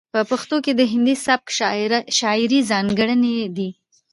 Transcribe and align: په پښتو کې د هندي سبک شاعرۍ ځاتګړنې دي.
په 0.15 0.21
پښتو 0.29 0.55
کې 0.65 0.71
د 0.75 0.81
هندي 0.91 1.15
سبک 1.25 1.47
شاعرۍ 2.17 2.59
ځاتګړنې 2.69 3.35
دي. 3.57 3.69